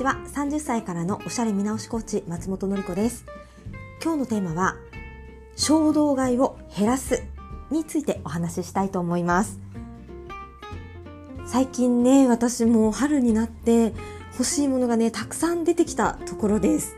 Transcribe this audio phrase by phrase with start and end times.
[0.00, 0.16] ちは。
[0.32, 3.26] 30歳からのおしゃれ見直しコーチ松本の子です。
[4.02, 4.76] 今日のテーマは
[5.56, 7.22] 衝動買いを減らす
[7.70, 9.60] についてお話ししたいと思います。
[11.44, 13.92] 最近ね私も春になって
[14.32, 16.96] 欲しいものがねたくさん出てきたところです。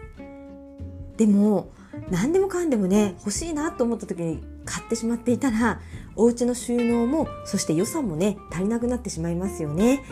[1.16, 1.72] でも
[2.08, 5.80] 何でもかんでもね欲しいなと思った時に買ってしまっていたら
[6.14, 10.04] お家の収納もそして予算もね足りなくなってしまいますよね。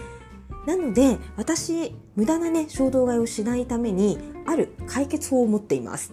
[0.67, 6.13] なので私無駄なね衝動買いをしないためにある解決法を持っています。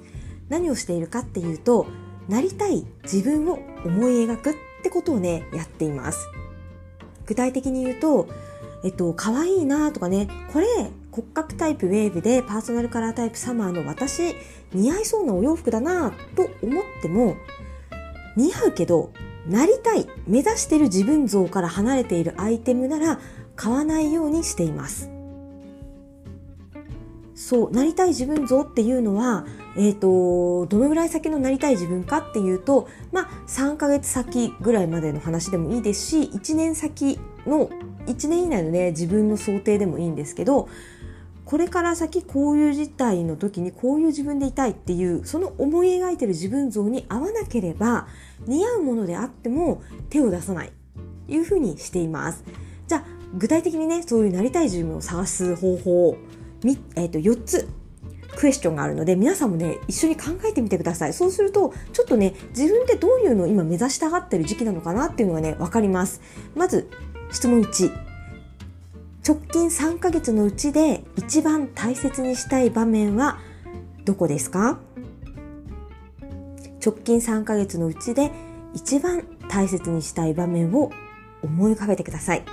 [0.50, 1.88] 何をしているかっていうと
[2.30, 6.28] なりたい自分を思い描くってことをねやっています。
[7.26, 8.28] 具体的に言うと
[8.84, 10.68] えっと可愛いなとかねこれ
[11.12, 14.36] 骨格タイプウェーブでパーソナルカラータイプサマーの私
[14.74, 17.36] 似合いそうなお洋服だなと思っても
[18.36, 19.12] 似合うけど
[19.48, 23.20] なりたい目指している自分像から離れているアイテムなら
[23.58, 25.10] 買わないようにしています
[27.36, 29.46] そうなりたい自分像っていうのは、
[29.76, 37.70] えーと、どのぐらい先のなりたい自分かっていうと、まあ、3ヶ月先ぐらいまでの話でもいいですし1年先の
[38.08, 40.68] 1年以内のね自分の想定でもいいんですけど
[41.46, 48.08] これから先こういう事態の時にこういう自分でいたいっていうその思い描いてる自分像に合わなければ
[48.48, 50.74] 似合うものであっても手を出さない
[51.28, 52.44] というふうにしています。
[53.38, 56.18] 具体的にねそういうなりたい自分を探す方法、
[56.96, 57.68] えー、と4つ
[58.36, 61.14] クエスチョンがあるので皆さんもね一緒に考えてみてください。
[61.14, 66.22] そうするとちょっとね自分ってどういうのを今目指したがってる時期なのかなっていうのがね分かります。
[66.56, 66.90] まず
[67.32, 67.92] 質問1
[69.28, 73.40] 直近3ヶ月のうちで一番大切にしたい場面は
[74.06, 74.80] どこですか？
[76.86, 78.32] 直近3ヶ月のうちで
[78.74, 80.92] 一番大切にしたい場面を
[81.42, 82.44] 思い浮かべてください。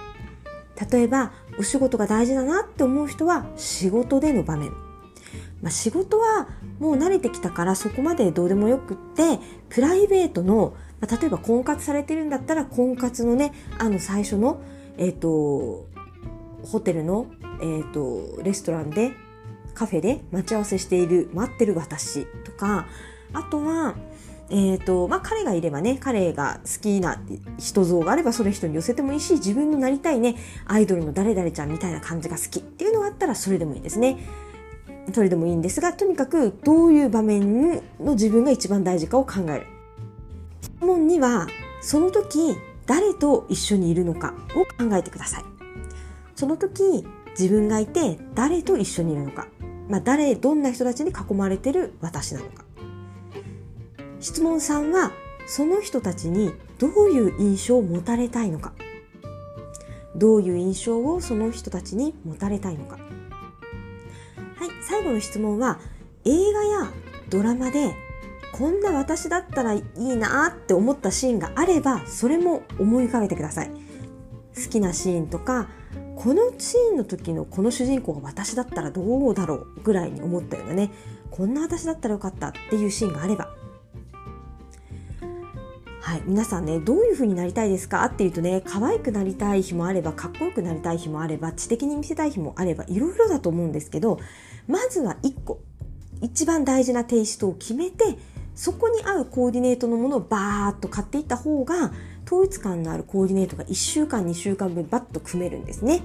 [0.91, 4.71] 例えばお仕事が大事だなって思う人は仕事での場面、
[5.63, 6.49] まあ、仕事は
[6.79, 14.61] もう慣れてきたからそこまでどうでもよくってプライベートの、まあ、例えば婚活されてるんだったら婚活のねあの最初の
[14.99, 15.87] えっ、ー、と
[16.65, 17.27] ホテルの、
[17.61, 19.13] えーと、レストランで
[19.75, 22.87] カフェで待ち合わせしている待ってる私とか
[23.33, 23.97] あとは
[24.51, 27.19] えーとまあ、彼がいればね彼が好きな
[27.59, 34.19] 人像があればそれ人に寄せてもいいし自分のなりたいねアイドルの誰々ちゃんみたいな感じが好きっていうのがあったらそれでもいいですね。
[35.13, 39.67] それでもいいんですがとにかくどういう場面の自分が一番大事かを考える。
[40.63, 41.47] 質問には
[41.81, 42.57] その時
[42.87, 45.45] 誰と一緒にいるのかを考えてください。
[46.35, 47.07] その時
[47.39, 49.47] 自分がいて誰と一緒にいるのか、
[49.89, 52.64] まあ、誰どんな人たちに囲まれてる私なのか
[54.25, 55.13] 質問3は
[55.47, 58.73] その人たちにどういう印象を持たれたいのか。
[60.17, 62.97] どういう印象をその人たちに持たれたいのか。
[62.97, 63.01] は
[64.65, 65.79] い最後の質問は
[66.25, 66.91] 映画や
[67.29, 67.95] ドラマで
[68.55, 73.71] こんな私だったらいいなって思ったシーンがあればそれも思い浮かべてください。
[74.57, 75.69] 好きなシーンとか
[76.17, 80.91] このシーンの時のこの主人公が私だったらどうだろうぐらいに思ったようなね。
[81.31, 83.54] こんな私だったらよかったっていうシーンがあれば。
[86.05, 88.05] はい、皆さんねどういう風になりたいですか？
[88.05, 94.21] っていうとね可愛くなりたい日もあればかっこよくなりたい日もあれば知的に見せたい日もあればいろいろだと思うんですけど
[94.69, 95.61] まずは1個
[96.21, 98.19] 一番大事なテイストを決めて
[98.55, 101.91] そこに合うコーディネートのものをバーッと買っていった方が
[102.27, 106.03] 統一感のあるコーディネートが1週間2週間分バッと組めるんですね。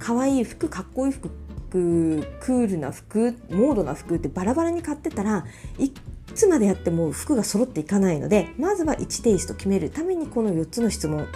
[0.00, 1.30] 可愛い服かっこいい服
[1.70, 5.44] クールな服モードな服ってバラバラに買ってたら
[6.30, 11.26] いつまでやっても服が揃っていかないのでまずは1テイスト決めるためにこの4つの質問。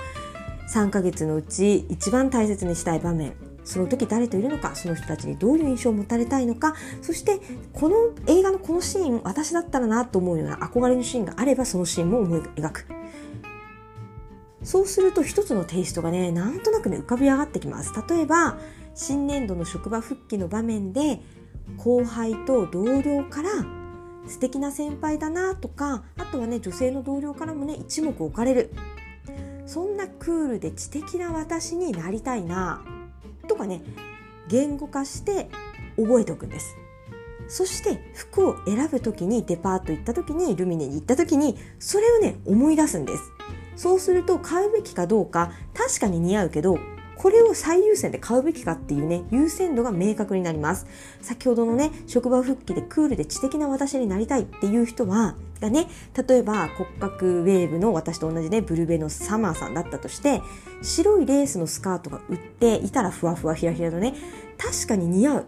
[0.73, 3.35] 3ヶ月のうち一番大切にしたい場面。
[3.65, 7.39] その時誰といるのかその人たちにどういう印象を持たれたいのかそして
[7.73, 12.87] この映画のこのシーン私だったらなと思うような憧れのシーンがあればそのシーンも思い描く。
[14.65, 17.93] そうすると一つのテイストがねなんとなくね浮かび上がってきます。
[18.09, 18.59] 例えば
[18.95, 21.21] 新年度の職場復帰の場面で
[21.77, 23.51] 後輩と同僚から
[24.27, 28.75] 素敵な先輩だなとかあとはね女性の同僚からもね一目置かれる。
[29.67, 32.83] そんなクールで知的な私になりたいな
[33.49, 33.81] とかね
[34.49, 35.49] 言語化して
[35.97, 36.77] 覚えておくんです。
[37.49, 43.23] そして服を選ぶ時にデパート行った時にルミネに行った時にそれをね思い出すんです。
[43.77, 46.79] そうすると買うべきかどうか確かに似合うけど
[47.23, 50.89] これを最優先で買うべきかっていうね、優先度が明確になります。
[51.21, 55.87] 先ほどのね、職場復帰でクールで知的な私になりたいっていう人は、がね、
[56.29, 60.43] 例えば骨格ウェーブの私と同じね、ブルベのサマーさんだったとして、
[60.83, 64.15] 白いレースのスカートが売っていたらふわふわひらひらのね、
[64.59, 65.47] 確かに似合う。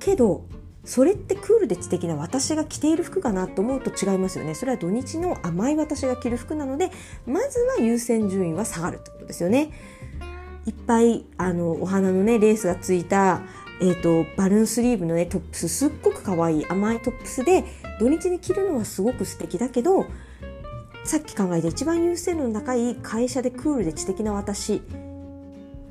[0.00, 0.44] けど
[0.84, 6.90] それってクールで知的な私が着ている服かなと思うと違いますよねそれは土日の甘い私が着る服なので
[7.26, 9.70] まずは優先順位は下がるってことですよね
[10.66, 13.42] いっぱいあのお花のねレースがついた
[13.80, 17.64] えーと、バルーンスリーブのねトップスすっごく可愛い甘いトップスで
[17.98, 20.06] 土日に着るのはすごく素敵だけど
[21.04, 24.80] さっき考えた一番優先度の高い会社でクールで知的な私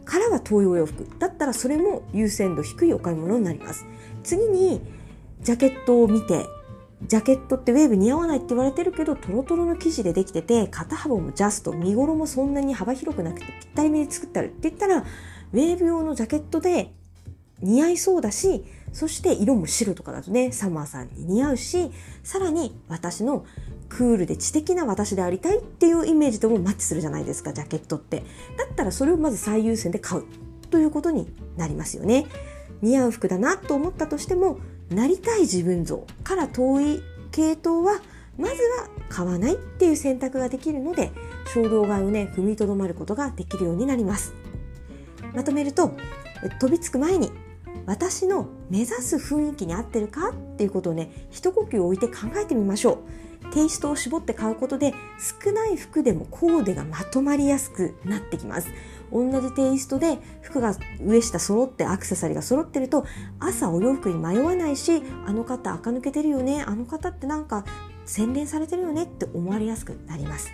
[0.05, 1.07] からは遠いお洋服。
[1.19, 3.85] だったらそれも優先度低いお買い物になります。
[4.23, 4.81] 次に
[5.41, 6.45] ジャケットを見て
[7.07, 16.93] ジャケットってウェーブ似合わないって言われてるけどトロトロの生地でできてて肩幅もジャスト身頃もそんなに幅広くなくてぴったりめで作ってあるって言ったらウェーブ用のジャケットで
[17.61, 21.91] 似合いそうだしそして色も白とかだとねサマーさんに似合うし
[22.23, 23.45] さらに私の
[23.89, 28.23] クールで知的な私でありたいっていうイメージともマッチするじゃないですかジャケットって。
[28.57, 30.23] だったらそれをまず最優先で買う
[30.71, 32.25] ということになりますよね。
[32.81, 34.57] 似合う服だなと思ったとしても
[34.89, 38.01] なりたい自分像から遠い系統は
[38.37, 41.11] まずは買わないっていう選択ができるので
[41.53, 44.33] 衝動買いをね踏みとどまることができるようになります。
[45.33, 45.93] まとめると
[46.59, 47.31] 飛びつく前に
[47.85, 52.97] 私の目指す雰囲気に合ってるかっていうことをね一呼吸置いて考えてみましょう。
[53.51, 54.93] テイストを絞って買うことで
[55.43, 58.67] 少ない服でもコーデがまとまりやすくなってきます
[59.11, 63.05] 同じテイストで服が上下揃ってアクセサリーが揃ってると
[63.39, 67.63] 朝お洋服に迷わないしあの方垢抜けてるよねあの方ってなんか
[68.05, 70.51] 洗練されてるよねって思われやすくなります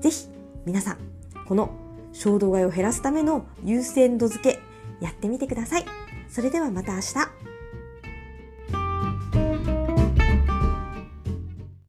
[0.00, 0.28] 是非
[0.64, 0.98] 皆さん
[1.46, 1.70] この
[2.12, 4.60] 衝動買いを減らすための優先度付け
[5.00, 5.84] やってみてください。
[6.28, 7.47] それではまた明日。